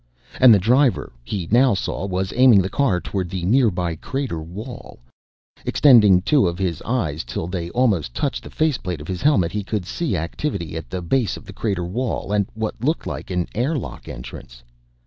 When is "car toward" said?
2.71-3.29